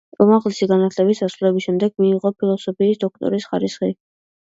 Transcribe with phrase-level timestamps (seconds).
[0.23, 3.97] უმაღლესი განათლების დასრულების შემდეგ მიიღო ფილოსოფიის დოქტორის ხარისხი.